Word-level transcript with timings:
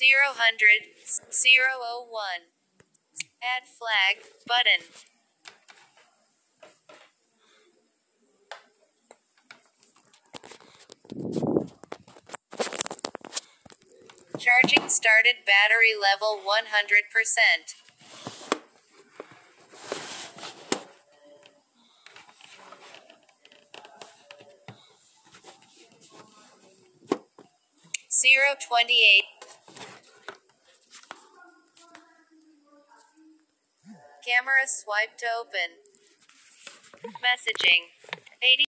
Zero 0.00 0.32
hundred, 0.32 0.96
zero 1.30 1.76
oh 1.82 2.06
one. 2.08 2.48
Add 3.44 3.68
flag, 3.68 4.24
button. 4.48 4.80
Charging 14.38 14.88
started 14.88 15.44
battery 15.44 15.92
level 16.00 16.40
100%. 16.40 17.74
Zero 28.10 28.56
twenty 28.66 29.02
eight. 29.04 29.39
Camera 34.30 34.62
swiped 34.66 35.24
open. 35.26 35.70
Messaging. 37.18 37.90
80. 38.42 38.64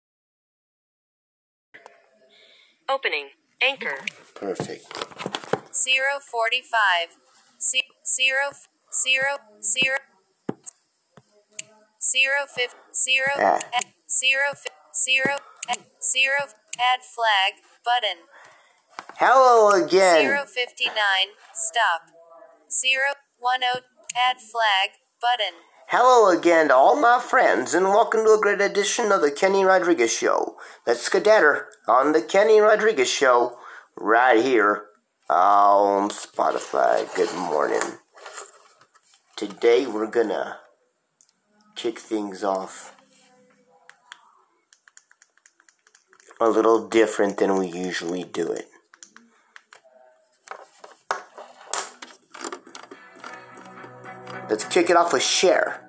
Opening. 2.88 3.28
Anchor. 3.60 3.98
Perfect. 4.34 4.86
Zero 5.74 6.18
forty 6.30 6.62
five. 6.62 7.16
Zero 7.60 7.84
zero 8.04 8.56
zero 8.90 9.36
zero 9.62 9.98
zero 12.00 12.38
fif 12.56 12.74
zero 12.94 13.32
Ah. 13.36 13.60
zero 14.08 14.54
fi- 14.56 14.78
zero 14.94 15.36
eh, 15.68 15.76
zero 16.02 16.48
add 16.80 17.00
flag 17.04 17.52
button 17.84 18.24
Hello 19.18 19.68
again. 19.70 20.22
zero 20.22 20.46
fifty 20.46 20.86
nine 20.86 21.36
stop 21.52 22.08
zero 22.72 23.12
one 23.38 23.60
oh 23.62 23.80
add 24.16 24.40
flag 24.40 24.96
button 25.20 25.52
Hello 25.88 26.30
again 26.30 26.68
to 26.68 26.74
all 26.74 26.98
my 26.98 27.20
friends, 27.20 27.74
and 27.74 27.86
welcome 27.86 28.24
to 28.24 28.32
a 28.32 28.40
great 28.40 28.60
edition 28.60 29.12
of 29.12 29.20
the 29.20 29.30
Kenny 29.30 29.64
Rodriguez 29.64 30.12
Show. 30.12 30.56
Let's 30.86 31.06
skedatter 31.06 31.64
on 31.88 32.12
the 32.12 32.22
Kenny 32.22 32.60
Rodriguez 32.60 33.10
Show 33.10 33.58
right 33.96 34.42
here 34.42 34.84
on 35.28 36.08
Spotify. 36.08 37.12
Good 37.16 37.34
morning. 37.36 37.98
Today 39.36 39.84
we're 39.86 40.06
gonna 40.06 40.60
kick 41.74 41.98
things 41.98 42.42
off 42.42 42.96
a 46.40 46.48
little 46.48 46.88
different 46.88 47.36
than 47.36 47.58
we 47.58 47.66
usually 47.66 48.24
do 48.24 48.46
it. 48.46 48.69
Let's 54.50 54.64
kick 54.64 54.90
it 54.90 54.96
off 54.96 55.12
with 55.12 55.22
Cher. 55.22 55.80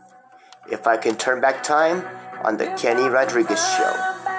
If 0.72 0.86
I 0.86 0.96
can 0.96 1.18
turn 1.18 1.42
back 1.42 1.64
time 1.64 2.06
on 2.44 2.58
the 2.58 2.68
Kenny 2.78 3.10
Rodriguez 3.10 3.60
Show. 3.76 4.31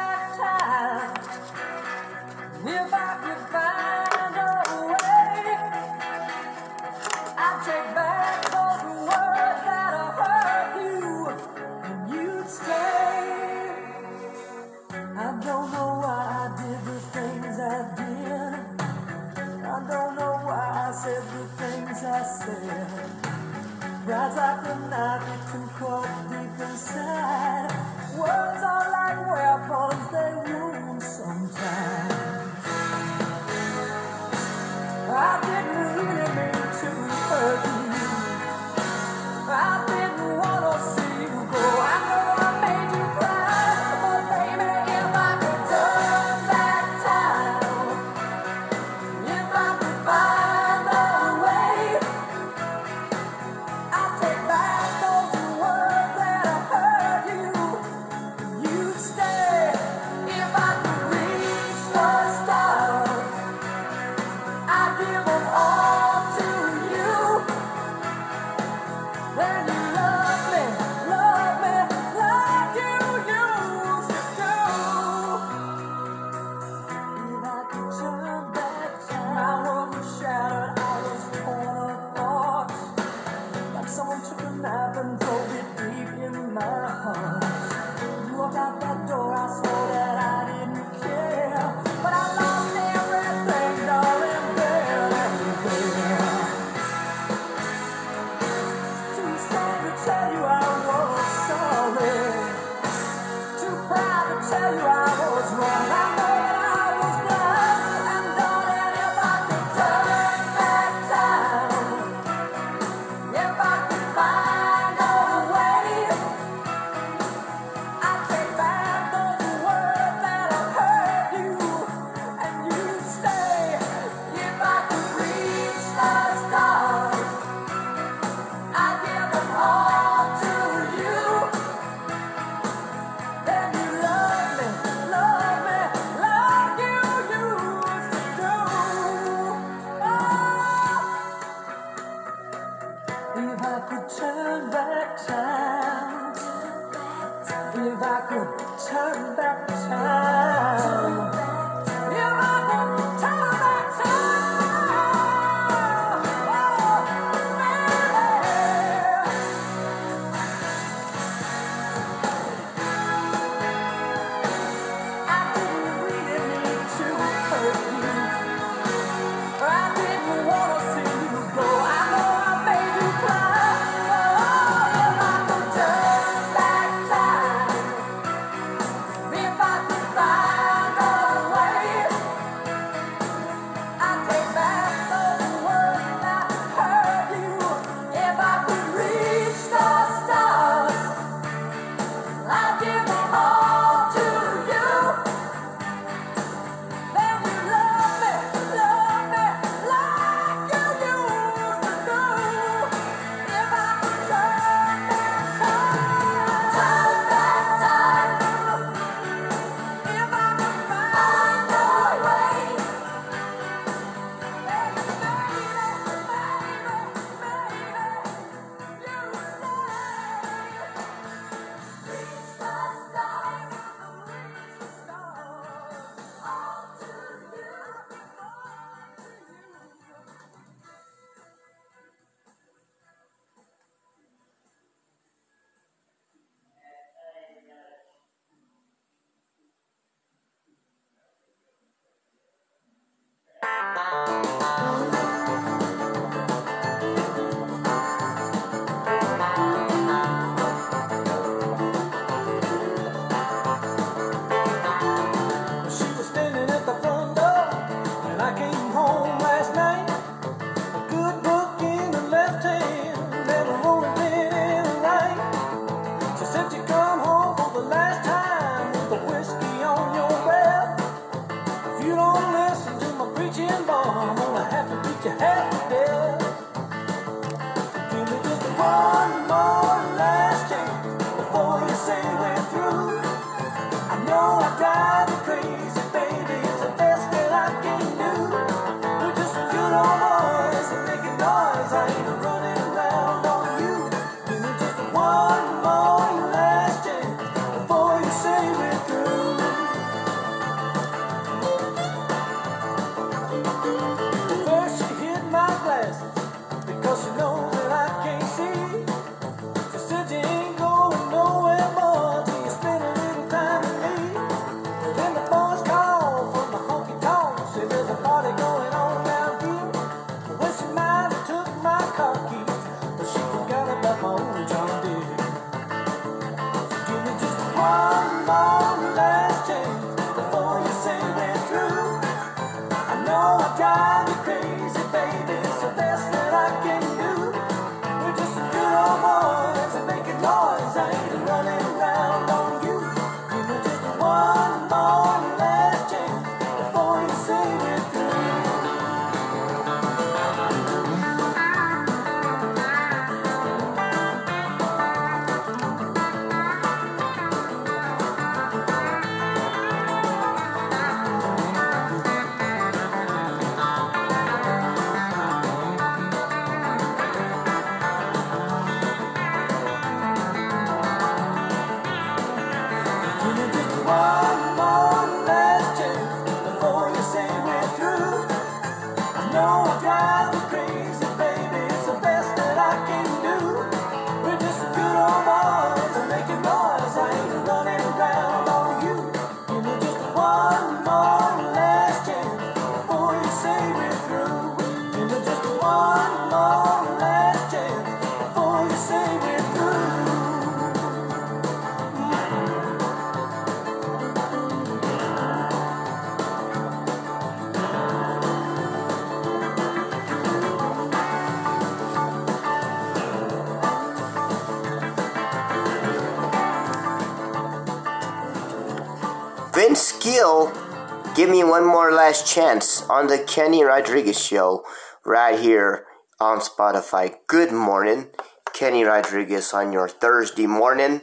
Last 422.15 422.47
chance 422.53 423.03
on 423.09 423.27
the 423.27 423.39
Kenny 423.39 423.83
Rodriguez 423.85 424.41
show 424.41 424.85
right 425.25 425.59
here 425.59 426.07
on 426.39 426.59
Spotify. 426.61 427.35
Good 427.47 427.73
morning, 427.73 428.29
Kenny 428.73 429.05
Rodriguez 429.05 429.73
on 429.73 429.93
your 429.93 430.09
Thursday 430.09 430.67
morning. 430.67 431.23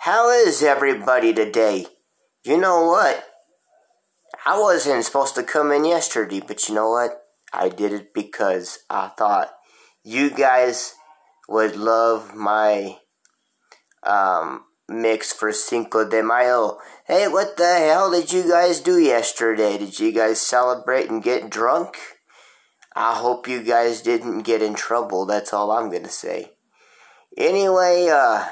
How 0.00 0.30
is 0.30 0.62
everybody 0.62 1.32
today? 1.32 1.86
You 2.44 2.58
know 2.58 2.84
what? 2.84 3.24
I 4.46 4.58
wasn't 4.58 5.04
supposed 5.04 5.34
to 5.34 5.42
come 5.42 5.72
in 5.72 5.84
yesterday, 5.84 6.40
but 6.46 6.68
you 6.68 6.74
know 6.74 6.90
what? 6.90 7.22
I 7.52 7.68
did 7.68 7.92
it 7.92 8.14
because 8.14 8.78
I 8.88 9.08
thought 9.08 9.50
you 10.04 10.30
guys 10.30 10.94
would 11.48 11.76
love 11.76 12.34
my 12.34 12.98
um, 14.04 14.64
mix 14.90 15.32
for 15.32 15.52
Cinco 15.52 16.06
de 16.06 16.22
Mayo. 16.22 16.78
Hey, 17.06 17.28
what 17.28 17.56
the 17.56 17.78
hell 17.78 18.10
did 18.10 18.32
you 18.32 18.48
guys 18.48 18.80
do 18.80 18.98
yesterday? 18.98 19.78
Did 19.78 19.98
you 19.98 20.12
guys 20.12 20.40
celebrate 20.40 21.08
and 21.08 21.22
get 21.22 21.48
drunk? 21.48 21.96
I 22.94 23.14
hope 23.14 23.46
you 23.46 23.62
guys 23.62 24.02
didn't 24.02 24.42
get 24.42 24.62
in 24.62 24.74
trouble. 24.74 25.24
That's 25.24 25.52
all 25.52 25.70
I'm 25.70 25.90
gonna 25.90 26.08
say. 26.08 26.52
Anyway, 27.36 28.08
uh, 28.10 28.46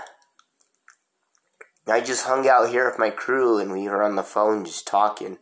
I 1.89 2.01
just 2.01 2.27
hung 2.27 2.49
out 2.49 2.71
here 2.71 2.89
with 2.89 2.99
my 2.99 3.11
crew 3.11 3.59
and 3.59 3.73
we 3.73 3.89
were 3.89 4.03
on 4.03 4.15
the 4.15 4.23
phone 4.23 4.65
just 4.65 4.87
talking. 4.87 5.39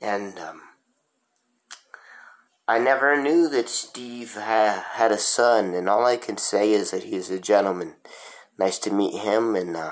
And, 0.00 0.38
um, 0.38 0.62
I 2.66 2.78
never 2.78 3.20
knew 3.20 3.48
that 3.48 3.68
Steve 3.68 4.34
ha- 4.34 4.86
had 4.92 5.10
a 5.10 5.18
son, 5.18 5.74
and 5.74 5.88
all 5.88 6.06
I 6.06 6.16
can 6.16 6.36
say 6.38 6.70
is 6.70 6.92
that 6.92 7.02
he's 7.02 7.28
a 7.28 7.40
gentleman. 7.40 7.96
Nice 8.56 8.78
to 8.80 8.92
meet 8.92 9.18
him, 9.18 9.56
and 9.56 9.76
uh, 9.76 9.90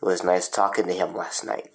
it 0.00 0.04
was 0.04 0.24
nice 0.24 0.48
talking 0.48 0.86
to 0.86 0.92
him 0.92 1.14
last 1.14 1.44
night. 1.44 1.70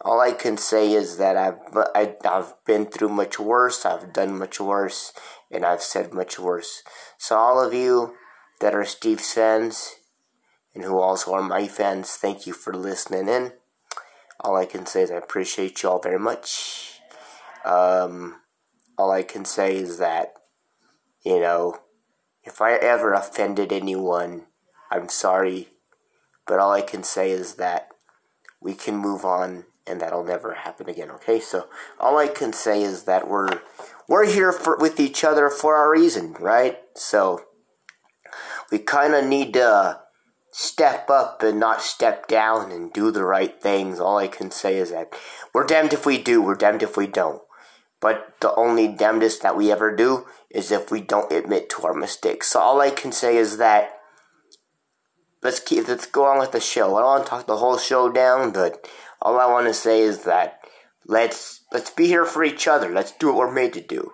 All 0.00 0.20
I 0.20 0.32
can 0.32 0.56
say 0.56 0.92
is 0.92 1.16
that 1.18 1.36
I've 1.36 1.58
I, 1.94 2.14
I've 2.24 2.54
been 2.64 2.86
through 2.86 3.08
much 3.08 3.38
worse. 3.40 3.84
I've 3.84 4.12
done 4.12 4.38
much 4.38 4.60
worse, 4.60 5.12
and 5.50 5.64
I've 5.64 5.82
said 5.82 6.12
much 6.12 6.38
worse. 6.38 6.82
So 7.16 7.36
all 7.36 7.64
of 7.64 7.74
you 7.74 8.14
that 8.60 8.74
are 8.74 8.84
Steve's 8.84 9.32
fans, 9.32 9.96
and 10.74 10.84
who 10.84 10.98
also 11.00 11.34
are 11.34 11.42
my 11.42 11.66
fans, 11.66 12.12
thank 12.12 12.46
you 12.46 12.52
for 12.52 12.72
listening 12.72 13.28
in. 13.28 13.52
All 14.40 14.56
I 14.56 14.66
can 14.66 14.86
say 14.86 15.02
is 15.02 15.10
I 15.10 15.16
appreciate 15.16 15.82
you 15.82 15.88
all 15.88 16.00
very 16.00 16.18
much. 16.18 17.00
Um, 17.64 18.40
all 18.96 19.10
I 19.10 19.24
can 19.24 19.44
say 19.44 19.76
is 19.76 19.98
that, 19.98 20.34
you 21.24 21.40
know, 21.40 21.78
if 22.44 22.60
I 22.60 22.74
ever 22.74 23.14
offended 23.14 23.72
anyone, 23.72 24.46
I'm 24.90 25.08
sorry. 25.08 25.68
But 26.48 26.58
all 26.58 26.72
I 26.72 26.80
can 26.80 27.04
say 27.04 27.30
is 27.30 27.54
that 27.54 27.88
we 28.60 28.74
can 28.74 28.96
move 28.96 29.24
on 29.24 29.66
and 29.86 30.00
that'll 30.00 30.24
never 30.24 30.54
happen 30.54 30.88
again, 30.88 31.10
okay? 31.10 31.40
So 31.40 31.68
all 32.00 32.18
I 32.18 32.28
can 32.28 32.52
say 32.52 32.82
is 32.82 33.04
that 33.04 33.28
we're 33.28 33.60
we're 34.08 34.26
here 34.26 34.52
for 34.52 34.76
with 34.76 34.98
each 34.98 35.22
other 35.22 35.50
for 35.50 35.84
a 35.84 35.88
reason, 35.88 36.34
right? 36.40 36.78
So 36.94 37.44
we 38.70 38.78
kind 38.78 39.14
of 39.14 39.24
need 39.24 39.54
to 39.54 40.00
step 40.50 41.08
up 41.10 41.42
and 41.42 41.60
not 41.60 41.82
step 41.82 42.26
down 42.26 42.72
and 42.72 42.92
do 42.92 43.10
the 43.10 43.24
right 43.24 43.60
things. 43.60 44.00
All 44.00 44.18
I 44.18 44.28
can 44.28 44.50
say 44.50 44.76
is 44.76 44.90
that 44.90 45.12
we're 45.54 45.66
damned 45.66 45.92
if 45.92 46.04
we 46.04 46.18
do, 46.20 46.42
we're 46.42 46.54
damned 46.54 46.82
if 46.82 46.96
we 46.96 47.06
don't. 47.06 47.42
But 48.00 48.34
the 48.40 48.54
only 48.54 48.88
damnedest 48.88 49.42
that 49.42 49.56
we 49.56 49.72
ever 49.72 49.94
do 49.94 50.26
is 50.50 50.70
if 50.70 50.90
we 50.90 51.00
don't 51.00 51.32
admit 51.32 51.68
to 51.70 51.82
our 51.82 51.94
mistakes. 51.94 52.48
So 52.48 52.60
all 52.60 52.80
I 52.80 52.90
can 52.90 53.12
say 53.12 53.36
is 53.36 53.58
that 53.58 53.97
let's 55.42 55.60
keep 55.60 55.88
let's 55.88 56.06
go 56.06 56.26
on 56.26 56.38
with 56.38 56.52
the 56.52 56.60
show. 56.60 56.96
I 56.96 57.00
don't 57.00 57.10
want 57.10 57.24
to 57.24 57.30
talk 57.30 57.46
the 57.46 57.56
whole 57.56 57.78
show 57.78 58.10
down, 58.10 58.52
but 58.52 58.88
all 59.20 59.38
I 59.38 59.46
want 59.46 59.66
to 59.66 59.74
say 59.74 60.00
is 60.00 60.24
that 60.24 60.60
let's 61.06 61.62
let's 61.72 61.90
be 61.90 62.06
here 62.06 62.24
for 62.24 62.44
each 62.44 62.66
other. 62.66 62.90
Let's 62.90 63.12
do 63.12 63.28
what 63.28 63.36
we're 63.36 63.52
made 63.52 63.72
to 63.74 63.80
do. 63.80 64.12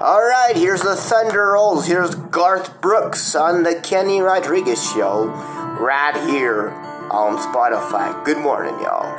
All 0.00 0.22
right, 0.22 0.56
here's 0.56 0.82
the 0.82 0.96
Thunder 0.96 1.52
Rolls. 1.52 1.86
Here's 1.86 2.14
Garth 2.14 2.80
Brooks 2.80 3.34
on 3.34 3.62
the 3.62 3.74
Kenny 3.74 4.20
Rodriguez 4.20 4.82
show 4.92 5.26
right 5.26 6.16
here 6.30 6.70
on 7.10 7.36
Spotify. 7.36 8.24
Good 8.24 8.38
morning, 8.38 8.74
y'all. 8.80 9.12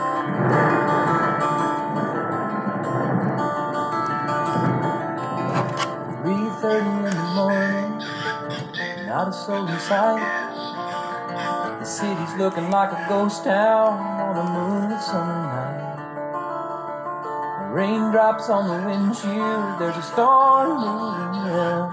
Three 6.24 6.50
not 9.24 9.34
a 9.34 9.38
soul 9.38 9.68
in 9.68 9.80
sight. 9.80 10.20
The 11.80 11.86
city's 11.86 12.34
looking 12.36 12.70
like 12.70 12.92
a 12.92 13.06
ghost 13.08 13.46
town 13.46 13.94
on 14.20 14.36
a 14.36 14.44
moonlit 14.51 15.01
summer 15.01 15.44
night. 15.48 15.96
The 17.60 17.74
raindrops 17.74 18.50
on 18.50 18.68
the 18.68 18.80
windshield, 18.86 19.80
there's 19.80 19.96
a 19.96 20.01
storm 20.01 20.75
moving 20.75 21.36
around. 21.51 21.92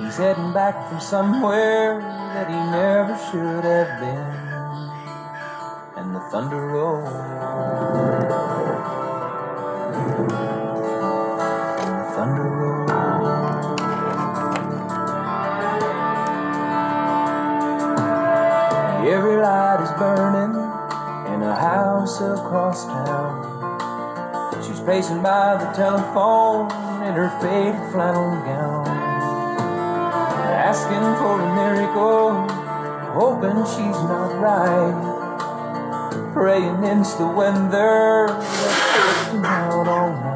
He's 0.00 0.16
heading 0.16 0.52
back 0.54 0.88
from 0.88 1.00
somewhere 1.00 2.00
that 2.00 2.48
he 2.48 2.54
never 2.54 3.14
should 3.30 3.64
have 3.64 4.00
been. 4.00 4.32
And 5.96 6.14
the 6.14 6.20
thunder 6.30 6.68
rolls. 6.68 7.32
Burning 20.02 20.56
in 21.32 21.42
a 21.42 21.54
house 21.54 22.20
across 22.20 22.86
town. 22.86 23.38
She's 24.64 24.80
pacing 24.80 25.22
by 25.22 25.56
the 25.62 25.70
telephone 25.76 26.66
in 27.06 27.14
her 27.14 27.30
faded 27.40 27.78
flannel 27.92 28.34
gown, 28.42 28.88
asking 30.66 31.06
for 31.20 31.34
a 31.38 31.54
miracle, 31.54 32.32
hoping 33.14 33.62
she's 33.74 34.00
not 34.10 34.32
right. 34.42 34.98
Praying 36.32 36.82
it's 36.82 37.14
the 37.14 37.28
weather 37.28 38.26
out 39.46 39.86
all 39.86 40.10
night. 40.10 40.31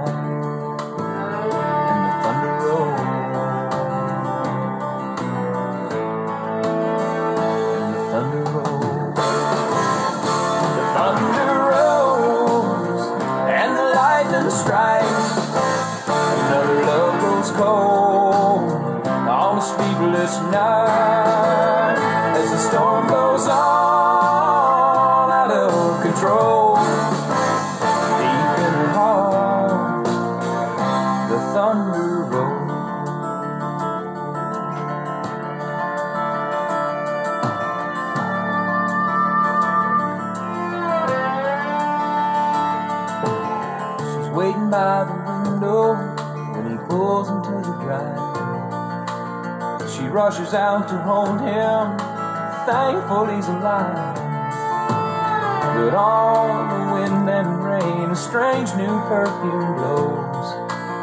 strange 58.66 58.88
new 58.88 59.00
perfume 59.02 59.74
blows, 59.74 60.54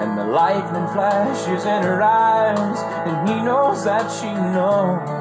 and 0.02 0.18
the 0.18 0.26
lightning 0.26 0.88
flashes 0.94 1.66
in 1.66 1.84
her 1.84 2.02
eyes, 2.02 2.80
and 3.08 3.30
he 3.30 3.36
knows 3.36 3.84
that 3.84 4.10
she 4.12 4.34
knows. 4.34 5.13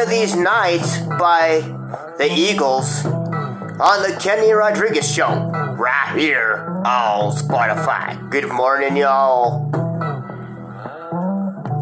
Of 0.00 0.08
These 0.08 0.34
Nights 0.34 1.00
by 1.00 1.60
the 2.16 2.32
Eagles 2.32 3.04
on 3.04 4.02
the 4.02 4.16
Kenny 4.18 4.50
Rodriguez 4.50 5.12
Show, 5.12 5.28
right 5.28 6.16
here 6.16 6.82
on 6.86 7.32
Spotify. 7.36 8.30
Good 8.30 8.48
morning, 8.50 8.96
y'all. 8.96 9.68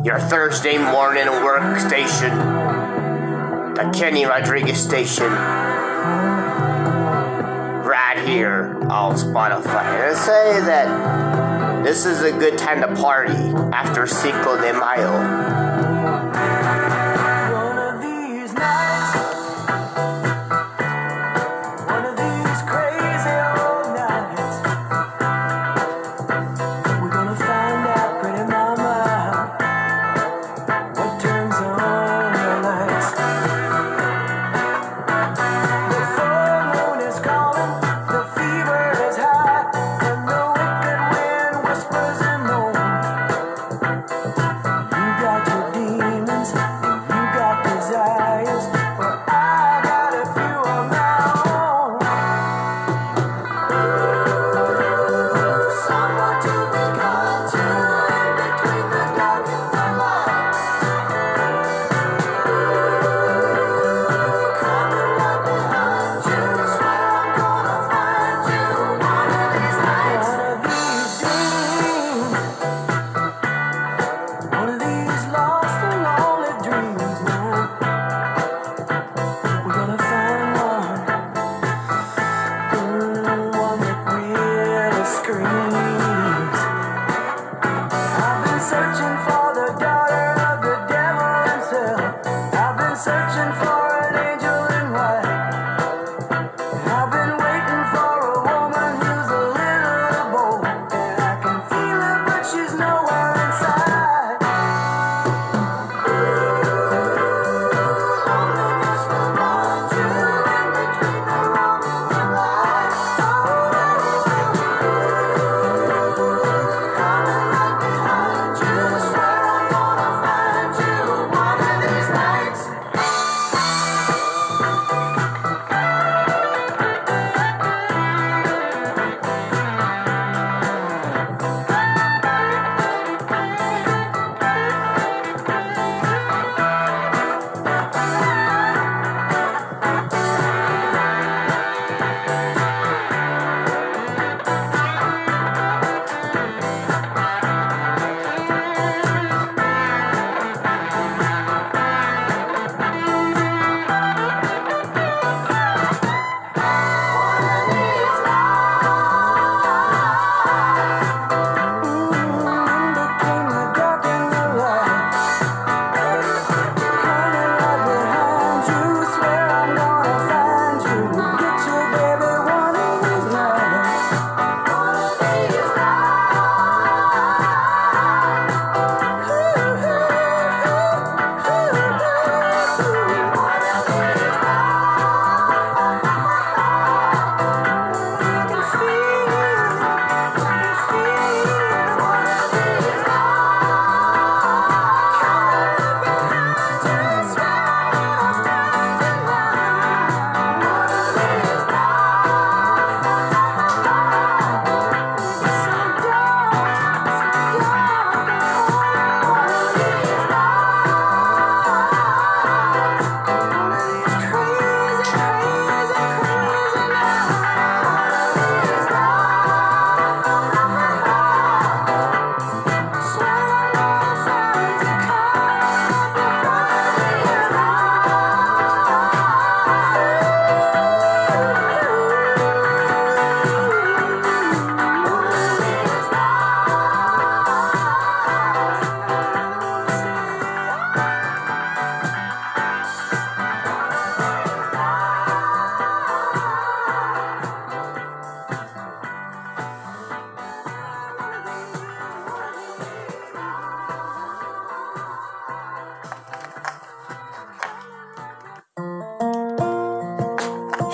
Your 0.05 0.19
Thursday 0.19 0.79
morning 0.79 1.29
work 1.29 1.79
station, 1.79 2.37
the 3.75 3.89
Kenny 3.97 4.25
Rodriguez 4.25 4.83
Station, 4.83 5.31
right 7.85 8.19
here 8.27 8.81
on 8.91 9.15
Spotify. 9.15 9.85
And 9.85 10.03
I 10.03 10.15
say 10.15 10.61
that 10.63 11.85
this 11.85 12.05
is 12.05 12.23
a 12.23 12.33
good 12.33 12.59
time 12.59 12.81
to 12.81 13.01
party 13.01 13.37
after 13.73 14.09
Cinco 14.09 14.61
de 14.61 14.73
Mayo. 14.73 15.58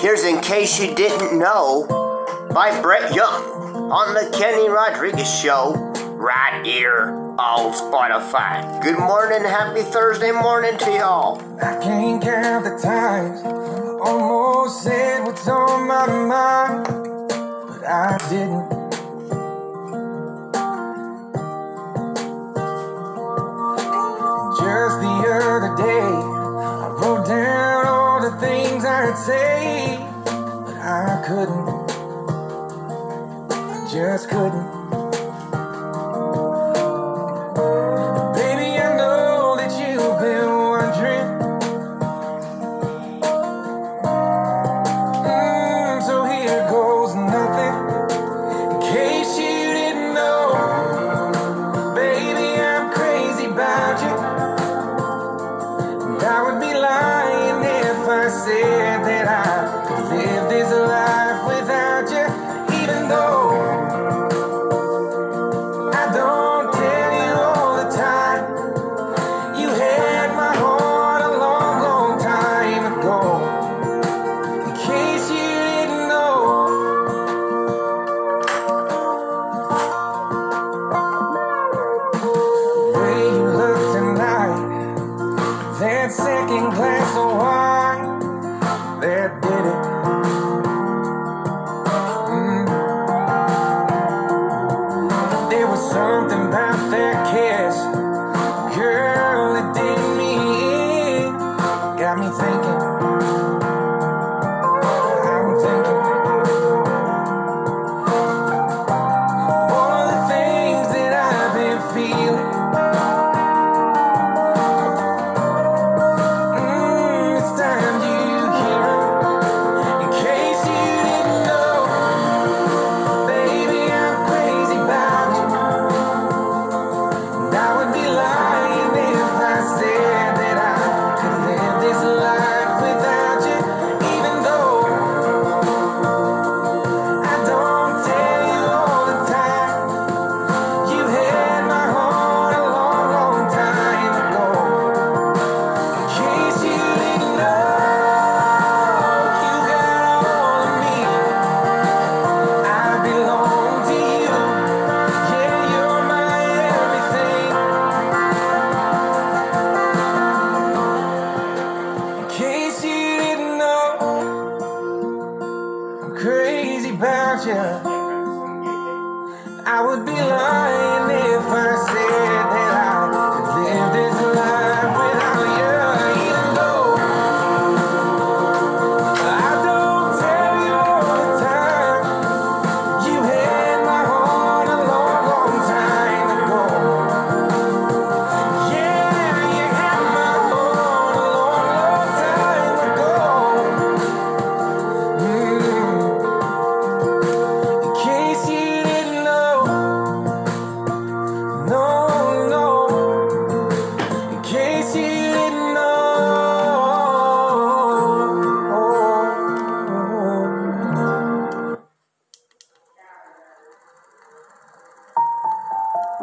Here's 0.05 0.23
in 0.23 0.39
case 0.39 0.79
you 0.79 0.93
didn't 0.93 1.39
know 1.39 1.87
by 2.53 2.79
Brett 2.79 3.15
Young 3.15 3.41
on 3.91 4.13
the 4.13 4.29
Kenny 4.37 4.69
Rodriguez 4.69 5.27
Show, 5.41 5.73
right 6.11 6.63
here 6.63 7.09
on 7.39 7.73
Spotify. 7.73 8.83
Good 8.83 8.99
morning, 8.99 9.41
happy 9.41 9.81
Thursday 9.81 10.31
morning 10.31 10.77
to 10.77 10.91
y'all. 10.91 11.41
I 11.59 11.81
can't 11.81 12.21
count 12.21 12.65
the 12.65 12.77
times, 12.77 13.41
almost 13.99 14.83
said 14.83 15.25
what's 15.25 15.47
on 15.47 15.87
my 15.87 16.05
mind, 16.05 16.85
but 16.85 17.83
I 17.83 18.19
didn't. 18.29 18.64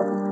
Bye. 0.03 0.32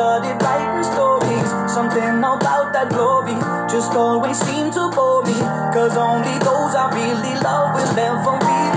started 0.00 0.42
writing 0.42 0.84
stories. 0.92 1.50
Something 1.70 2.24
about 2.24 2.72
that 2.72 2.88
glory 2.88 3.36
just 3.68 3.92
always 3.92 4.38
seemed 4.46 4.72
to 4.72 4.90
bore 4.96 5.22
me. 5.24 5.38
Cause 5.76 5.94
only 5.94 6.36
those 6.38 6.72
I 6.74 6.88
really 6.96 7.34
love 7.44 7.74
will 7.74 7.98
ever 8.08 8.38
be. 8.40 8.69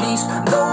least. 0.00 0.67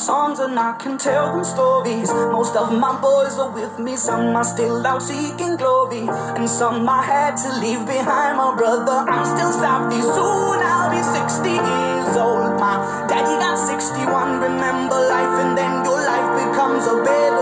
songs 0.00 0.38
and 0.40 0.58
I 0.58 0.72
can 0.78 0.96
tell 0.96 1.32
them 1.32 1.44
stories. 1.44 2.08
Most 2.32 2.56
of 2.56 2.72
my 2.72 2.98
boys 3.00 3.38
are 3.38 3.52
with 3.52 3.78
me, 3.78 3.96
some 3.96 4.34
are 4.34 4.44
still 4.44 4.86
out 4.86 5.02
seeking 5.02 5.56
glory, 5.56 6.08
and 6.08 6.48
some 6.48 6.88
I 6.88 7.02
had 7.02 7.36
to 7.44 7.48
leave 7.60 7.84
behind. 7.86 8.38
My 8.38 8.56
brother, 8.56 8.96
I'm 9.12 9.26
still 9.26 9.52
savvy. 9.52 10.00
soon 10.00 10.58
I'll 10.72 10.90
be 10.90 11.02
60 11.02 11.50
years 11.50 12.16
old. 12.16 12.58
My 12.58 13.04
daddy 13.08 13.36
got 13.44 13.58
61, 13.58 14.40
remember 14.40 14.96
life, 14.96 15.34
and 15.44 15.58
then 15.58 15.84
your 15.84 16.00
life 16.00 16.30
becomes 16.40 16.86
a 16.86 16.96
better. 17.04 17.39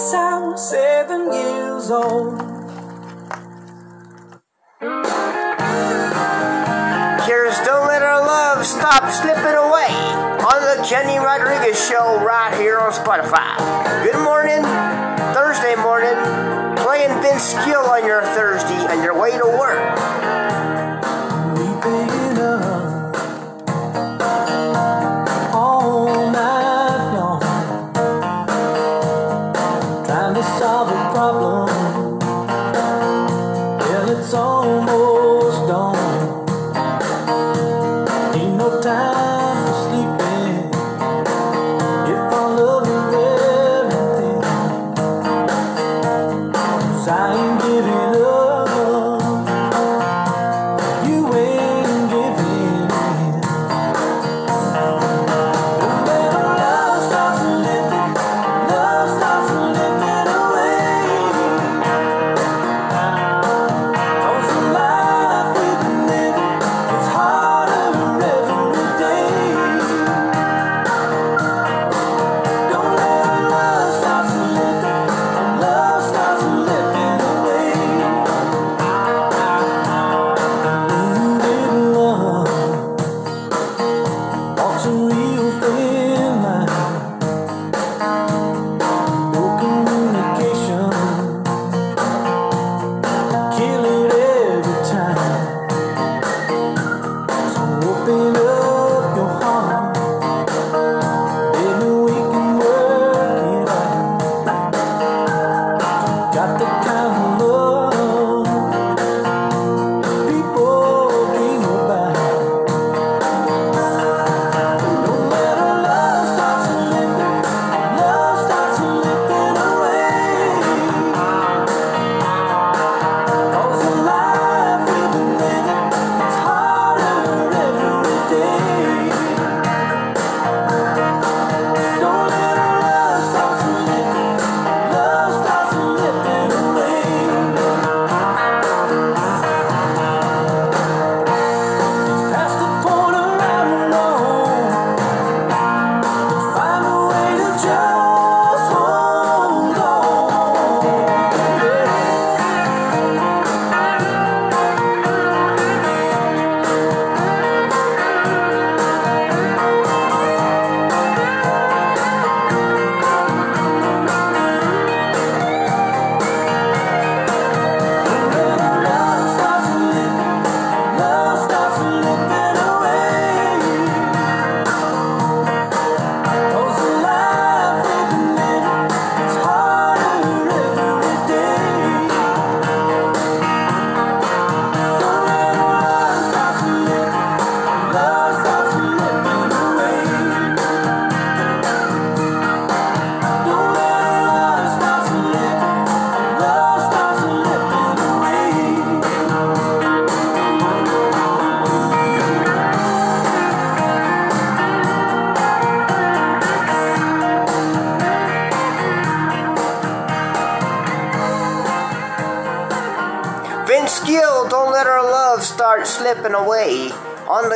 since 0.00 0.14
I 0.14 0.38
was 0.38 0.70
seven 0.70 1.32
years 1.32 1.90
old. 1.90 2.40
Cheers, 7.26 7.56
don't 7.66 7.86
let 7.86 8.00
our 8.02 8.20
love 8.24 8.64
stop 8.64 9.10
slipping 9.10 9.58
away 9.60 9.92
on 10.40 10.60
the 10.64 10.82
Kenny 10.88 11.18
Rodriguez 11.18 11.76
Show 11.86 12.24
right 12.24 12.56
here 12.58 12.78
on 12.78 12.92
Spotify. 12.92 13.58
Good 14.02 14.22
morning, 14.24 14.62
Thursday 15.34 15.76
morning, 15.76 16.16
playing 16.76 17.20
Vince 17.20 17.52
Gill 17.66 17.84
on 17.84 18.06
your 18.06 18.22
Thursday 18.22 18.80
on 18.88 19.02
your 19.02 19.18
way 19.20 19.36
to 19.36 19.44
work. 19.44 19.69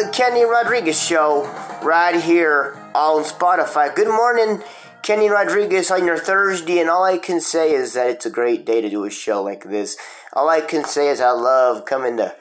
The 0.04 0.10
Kenny 0.12 0.44
Rodriguez 0.44 1.00
Show 1.00 1.44
right 1.82 2.20
here 2.20 2.76
on 2.94 3.24
Spotify. 3.24 3.94
Good 3.94 4.08
morning, 4.08 4.62
Kenny 5.02 5.30
Rodriguez 5.30 5.90
on 5.90 6.04
your 6.04 6.18
Thursday, 6.18 6.78
and 6.80 6.90
all 6.90 7.04
I 7.04 7.16
can 7.16 7.40
say 7.40 7.72
is 7.72 7.94
that 7.94 8.08
it's 8.08 8.26
a 8.26 8.30
great 8.30 8.66
day 8.66 8.80
to 8.80 8.90
do 8.90 9.04
a 9.04 9.10
show 9.10 9.42
like 9.42 9.64
this. 9.64 9.96
All 10.32 10.48
I 10.48 10.60
can 10.60 10.84
say 10.84 11.08
is 11.08 11.20
I 11.20 11.30
love 11.30 11.86
coming 11.86 12.16
to 12.18 12.34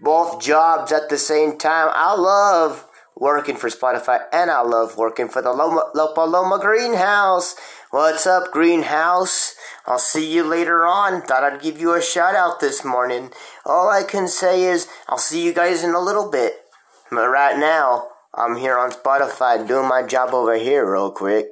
both 0.00 0.42
jobs 0.42 0.92
at 0.92 1.08
the 1.08 1.18
same 1.18 1.56
time. 1.56 1.90
I 1.94 2.14
love 2.14 2.84
working 3.18 3.56
for 3.56 3.68
Spotify 3.68 4.20
and 4.32 4.50
I 4.50 4.62
love 4.62 4.96
working 4.96 5.28
for 5.28 5.42
the 5.42 5.52
Loma, 5.52 5.90
La 5.94 6.12
Paloma 6.12 6.58
Greenhouse. 6.60 7.56
What's 7.90 8.26
up, 8.26 8.52
Greenhouse? 8.52 9.54
I'll 9.86 9.98
see 9.98 10.32
you 10.32 10.44
later 10.44 10.86
on. 10.86 11.22
Thought 11.22 11.44
I'd 11.44 11.62
give 11.62 11.80
you 11.80 11.94
a 11.94 12.02
shout 12.02 12.34
out 12.34 12.60
this 12.60 12.84
morning. 12.84 13.30
All 13.64 13.88
I 13.88 14.02
can 14.02 14.28
say 14.28 14.64
is 14.64 14.86
I'll 15.08 15.18
see 15.18 15.44
you 15.44 15.52
guys 15.52 15.82
in 15.82 15.94
a 15.94 16.00
little 16.00 16.30
bit. 16.30 16.60
But 17.10 17.28
right 17.28 17.58
now, 17.58 18.08
I'm 18.34 18.56
here 18.56 18.78
on 18.78 18.90
Spotify 18.90 19.66
doing 19.66 19.88
my 19.88 20.02
job 20.02 20.34
over 20.34 20.56
here 20.56 20.90
real 20.90 21.10
quick. 21.10 21.46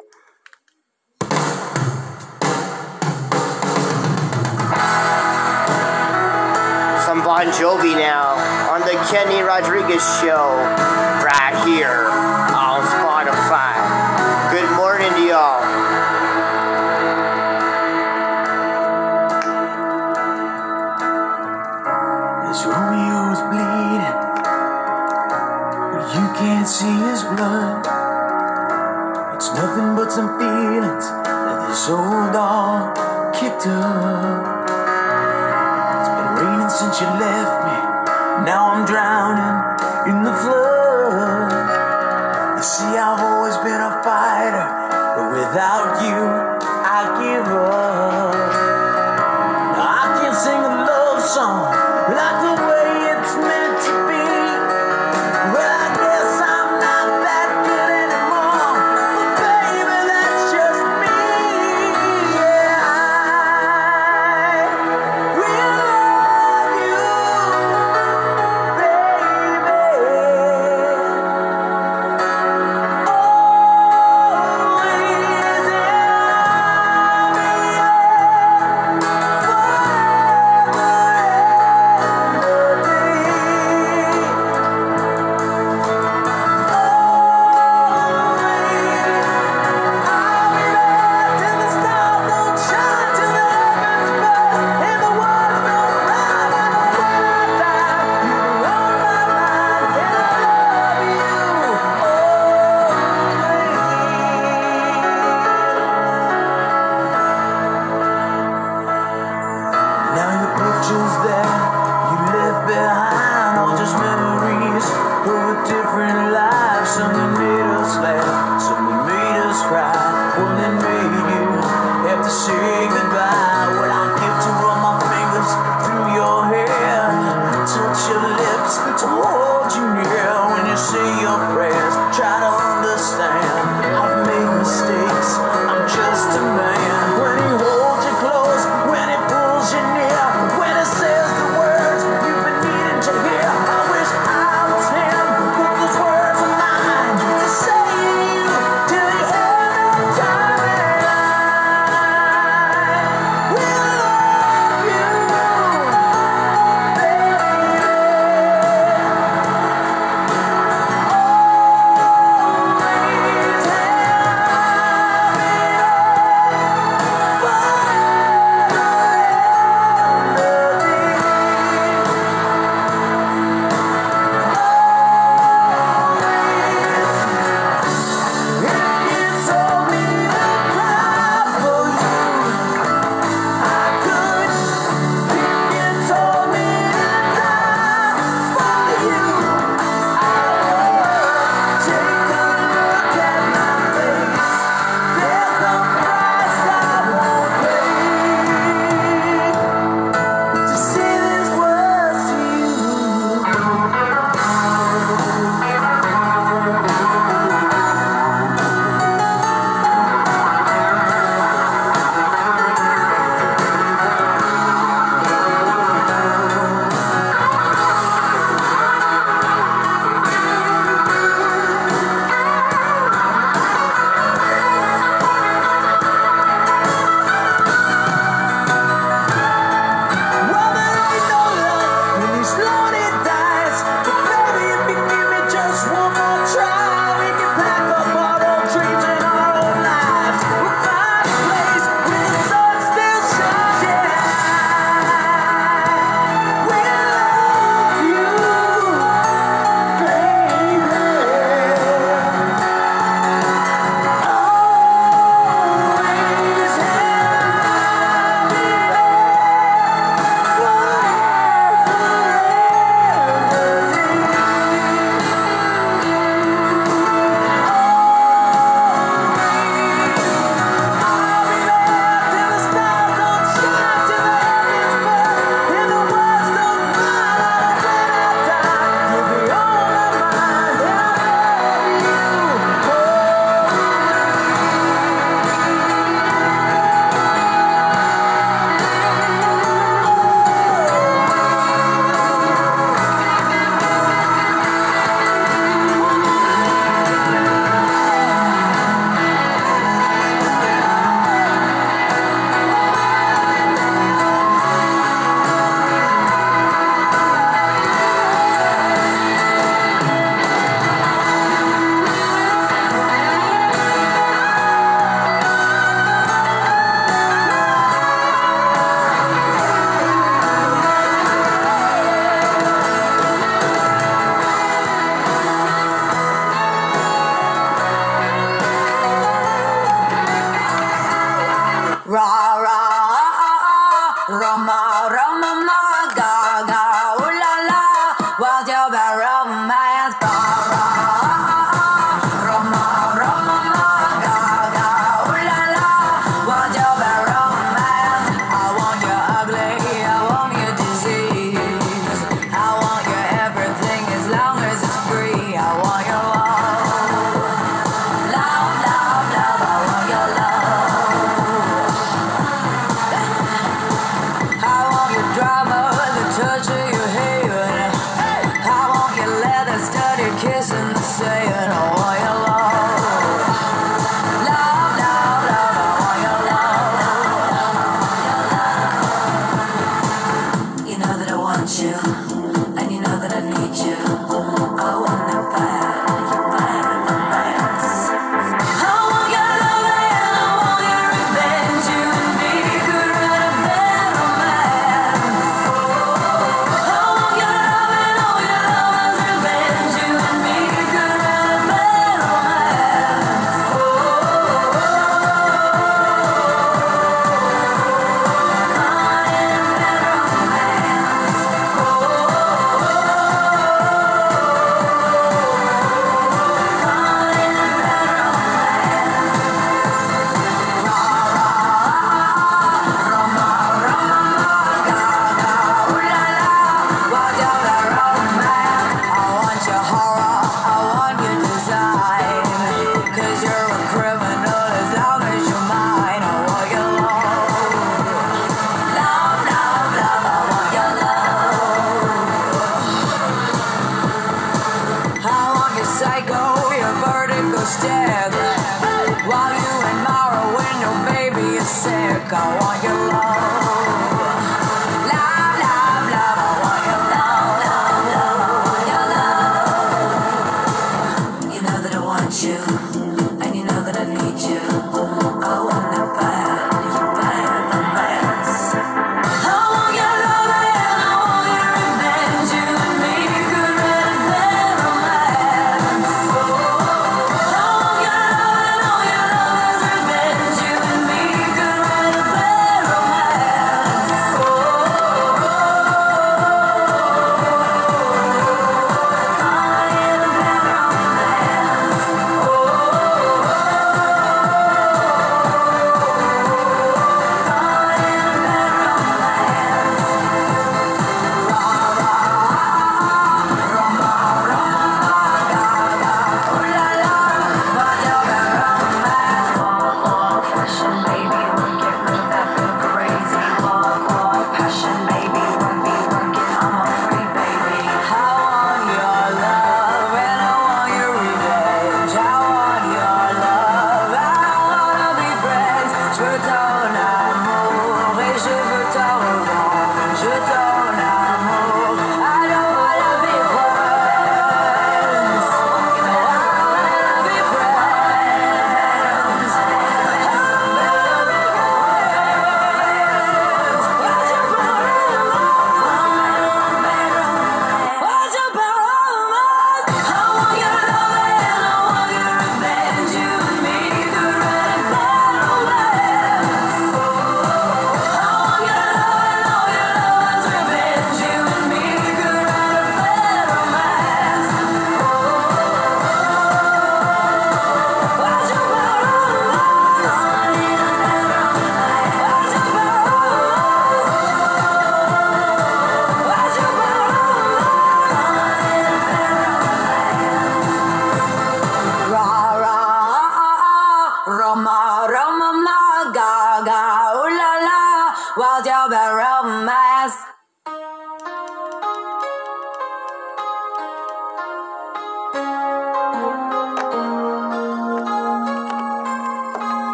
Some 7.07 7.23
Bon 7.23 7.47
Jovi 7.47 7.97
now 7.97 8.35
on 8.71 8.81
the 8.81 9.03
Kenny 9.11 9.41
Rodriguez 9.41 10.03
Show 10.21 11.16
right 11.27 11.67
here 11.67 12.07
on 12.55 12.87
Spotify. 12.87 13.75
Good 14.55 14.71
morning 14.79 15.11
to 15.11 15.23
y'all. 15.27 15.59
This 22.47 22.63
Romeo's 22.63 23.43
bleeding, 23.51 24.19
but 25.91 26.15
you 26.15 26.27
can't 26.39 26.69
see 26.69 26.95
his 27.11 27.25
blood. 27.35 27.83
It's 29.35 29.51
nothing 29.51 29.97
but 29.99 30.13
some 30.13 30.39
feelings 30.39 31.11
that 31.11 31.67
this 31.69 31.89
old 31.89 32.31
dog 32.31 32.95
kicked 33.35 33.67
up. 33.67 34.47
It's 35.91 36.09
been 36.15 36.31
raining 36.39 36.71
since 36.71 37.01
you 37.01 37.09
left 37.19 37.67
me. 37.67 37.77
Now 38.47 38.71
I'm 38.71 38.87
drowning 38.87 40.15
in 40.15 40.23
the 40.23 40.33
flood. 40.33 40.76
You 42.57 42.63
see, 42.63 42.85
I've 42.85 43.21
always 43.21 43.55
been 43.59 43.83
a 43.83 44.01
fighter, 44.03 44.65
but 45.13 45.29
without 45.31 46.01
you, 46.01 46.46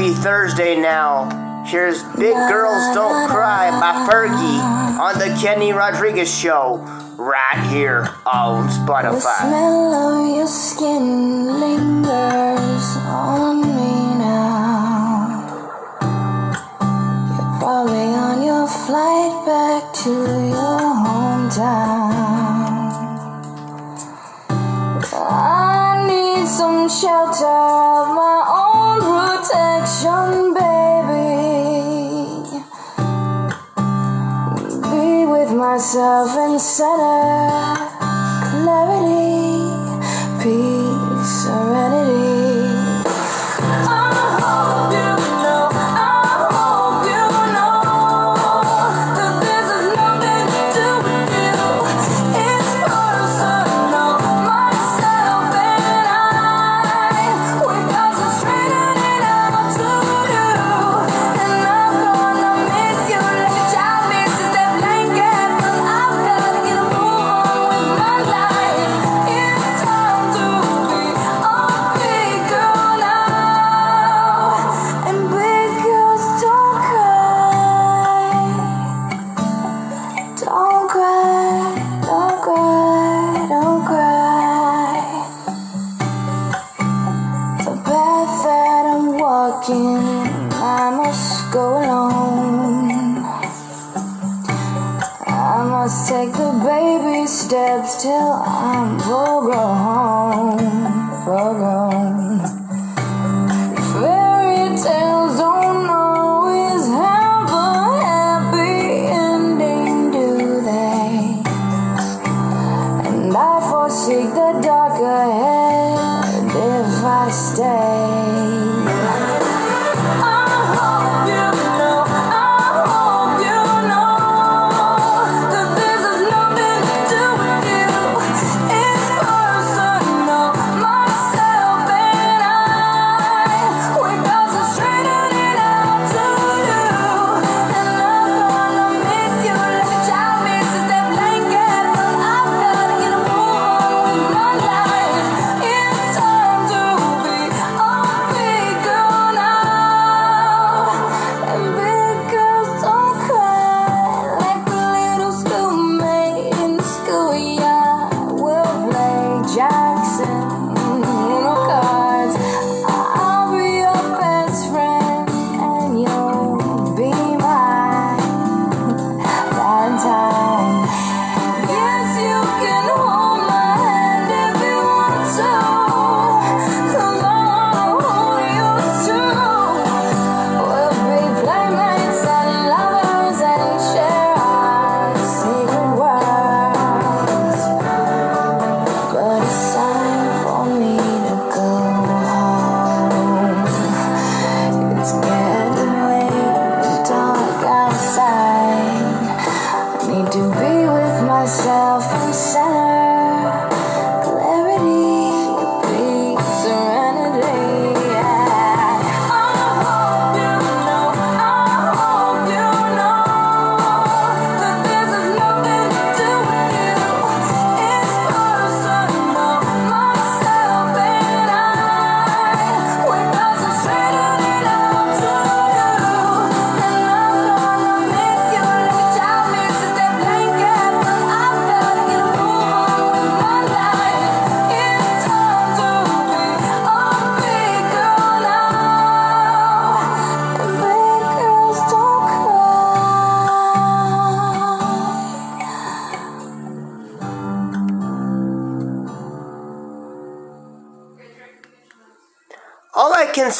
Happy 0.00 0.14
Thursday 0.14 0.80
now. 0.80 1.64
Here's 1.66 2.02
Big 2.16 2.32
Girls 2.32 2.94
Don't 2.94 3.28
Cry 3.28 3.68
by 3.68 4.08
Fergie 4.10 4.98
on 4.98 5.18
the 5.18 5.38
Kenny 5.42 5.74
Rodriguez 5.74 6.34
Show 6.34 6.76
right 7.18 7.68
here 7.68 8.08
on 8.24 8.66
Spotify. 8.70 9.44
servant 35.92 36.60
center. 36.60 37.79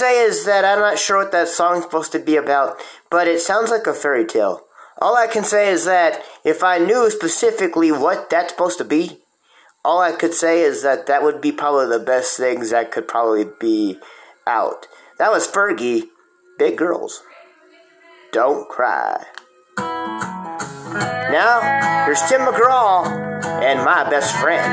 say 0.00 0.22
is 0.22 0.46
that 0.46 0.64
I'm 0.64 0.78
not 0.78 0.98
sure 0.98 1.18
what 1.18 1.32
that 1.32 1.48
song's 1.48 1.84
supposed 1.84 2.10
to 2.12 2.18
be 2.18 2.36
about, 2.36 2.80
but 3.10 3.28
it 3.28 3.40
sounds 3.40 3.70
like 3.70 3.86
a 3.86 3.92
fairy 3.92 4.24
tale. 4.24 4.62
All 4.98 5.14
I 5.14 5.26
can 5.26 5.44
say 5.44 5.68
is 5.68 5.84
that 5.84 6.22
if 6.42 6.64
I 6.64 6.78
knew 6.78 7.10
specifically 7.10 7.92
what 7.92 8.30
that's 8.30 8.52
supposed 8.52 8.78
to 8.78 8.84
be, 8.84 9.18
all 9.84 10.00
I 10.00 10.12
could 10.12 10.32
say 10.32 10.62
is 10.62 10.82
that 10.82 11.06
that 11.06 11.22
would 11.22 11.42
be 11.42 11.52
probably 11.52 11.86
the 11.86 12.02
best 12.02 12.38
things 12.38 12.70
that 12.70 12.90
could 12.90 13.08
probably 13.08 13.44
be 13.60 13.98
out. 14.46 14.86
That 15.18 15.30
was 15.30 15.46
Fergie, 15.46 16.04
Big 16.58 16.78
Girls. 16.78 17.22
Don't 18.32 18.70
cry. 18.70 19.26
Now, 19.76 22.04
here's 22.06 22.22
Tim 22.22 22.40
McGraw 22.40 23.06
and 23.62 23.84
my 23.84 24.08
best 24.08 24.34
friend 24.36 24.64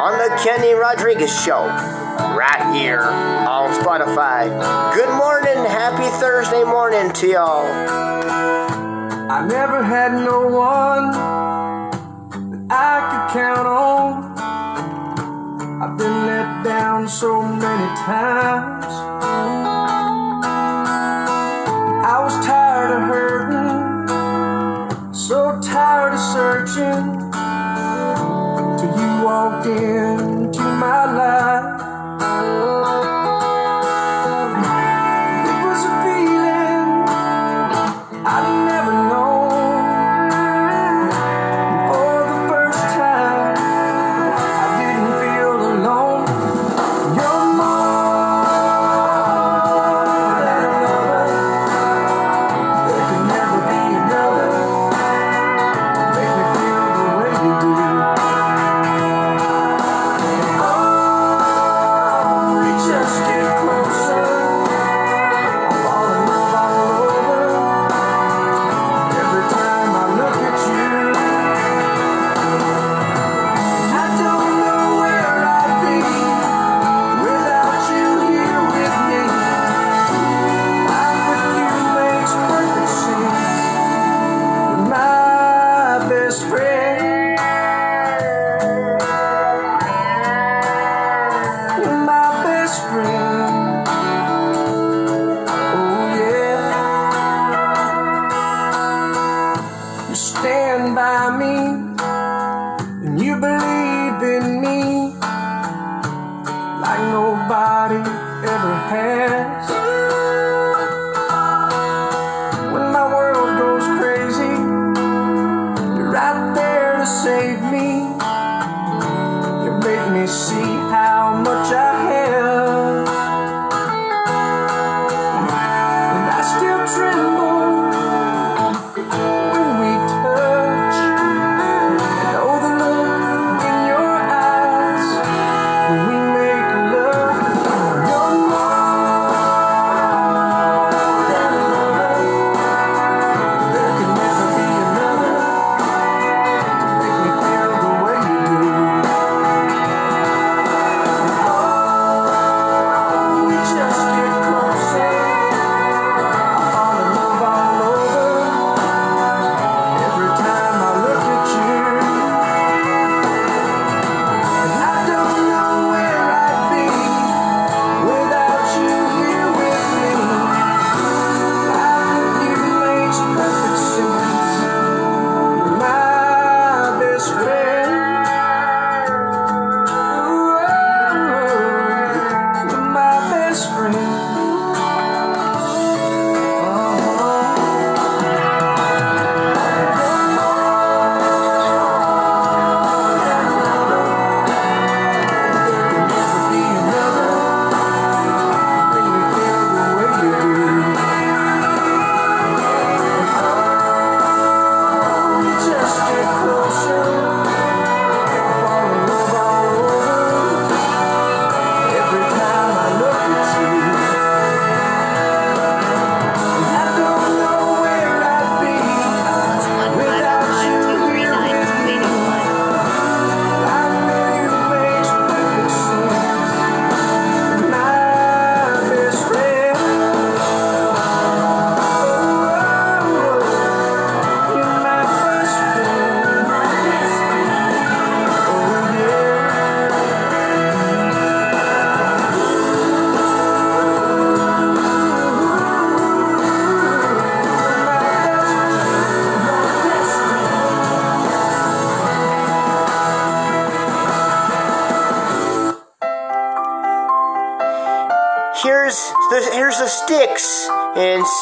on 0.00 0.16
The 0.16 0.40
Kenny 0.44 0.74
Rodriguez 0.74 1.44
Show 1.44 1.99
right 2.40 2.74
here 2.74 3.02
on 3.02 3.68
Spotify. 3.84 4.48
Good 4.94 5.14
morning, 5.18 5.62
happy 5.68 6.08
Thursday 6.18 6.64
morning 6.64 7.12
to 7.12 7.26
y'all. 7.26 7.66
I 9.30 9.46
never 9.46 9.84
had 9.84 10.14
no 10.14 10.46
one 10.46 11.12
that 12.40 12.64
I 12.70 12.96
could 13.10 13.26
count 13.34 13.66
on. 13.66 14.38
I've 15.82 15.98
been 15.98 16.26
let 16.26 16.64
down 16.64 17.06
so 17.10 17.42
many 17.42 17.88
times. 18.06 18.86
I 22.06 22.20
was 22.24 22.32
tired 22.46 22.90
of 22.96 23.02
hurting, 23.12 23.68
so 25.12 25.60
tired 25.60 26.14
of 26.14 26.20
searching 26.32 27.04
till 28.78 28.92
you 28.98 29.24
walked 29.26 29.66
in. 29.66 30.19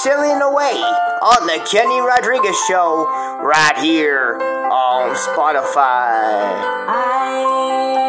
Sailing 0.02 0.40
away 0.42 0.74
on 1.22 1.46
the 1.46 1.58
Kenny 1.70 2.00
Rodriguez 2.00 2.56
show 2.68 3.06
right 3.42 3.76
here 3.78 4.38
on 4.70 5.14
Spotify. 5.16 6.54
I'm 6.88 8.07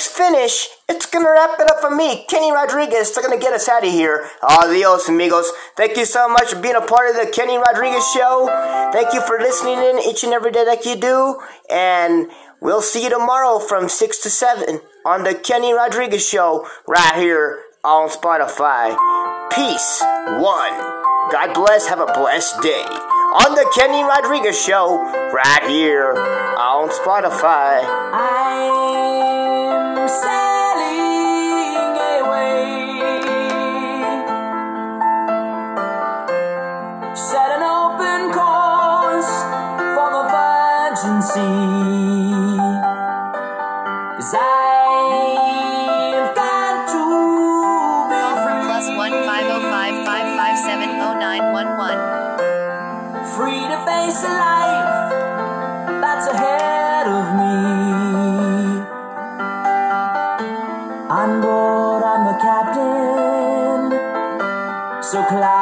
Styx 0.00 0.16
finish. 0.16 0.68
It's 0.88 1.06
gonna 1.06 1.30
wrap 1.30 1.60
it 1.60 1.70
up 1.70 1.80
for 1.80 1.94
me, 1.94 2.24
Kenny 2.28 2.50
Rodriguez. 2.50 3.12
They're 3.12 3.22
gonna 3.22 3.38
get 3.38 3.52
us 3.52 3.68
out 3.68 3.84
of 3.84 3.92
here. 3.92 4.28
Adios, 4.42 5.08
amigos. 5.08 5.50
Thank 5.76 5.96
you 5.96 6.04
so 6.06 6.28
much 6.28 6.54
for 6.54 6.60
being 6.60 6.74
a 6.74 6.80
part 6.80 7.10
of 7.10 7.16
the 7.16 7.30
Kenny 7.30 7.58
Rodriguez 7.58 8.06
show. 8.12 8.46
Thank 8.92 9.12
you 9.12 9.20
for 9.20 9.38
listening 9.38 9.78
in 9.78 9.98
each 9.98 10.24
and 10.24 10.32
every 10.32 10.52
day 10.52 10.66
like 10.66 10.86
you 10.86 10.96
do. 10.96 11.40
And 11.68 12.30
we'll 12.60 12.82
see 12.82 13.04
you 13.04 13.10
tomorrow 13.10 13.58
from 13.58 13.88
6 13.88 14.18
to 14.22 14.30
7. 14.30 14.80
on 15.04 15.24
the 15.24 15.34
Kenny 15.34 15.72
Rodriguez 15.72 16.26
Show 16.26 16.66
right 16.86 17.14
here 17.16 17.62
on 17.84 18.08
Spotify. 18.08 18.96
Peace. 19.50 20.02
One. 20.40 20.76
God 21.32 21.54
bless. 21.54 21.88
Have 21.88 22.00
a 22.00 22.06
blessed 22.06 22.60
day. 22.62 22.84
On 22.84 23.54
the 23.54 23.70
Kenny 23.74 24.02
Rodriguez 24.02 24.60
Show 24.60 24.98
right 25.32 25.64
here 25.68 26.12
on 26.58 26.90
Spotify. 26.90 27.84
I'm 28.12 29.59
sailing 30.10 30.59
so 65.10 65.24
climb 65.24 65.59